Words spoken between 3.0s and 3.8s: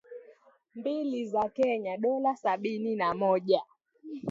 moja).